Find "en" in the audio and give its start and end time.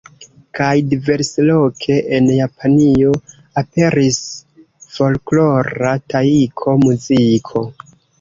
2.19-2.29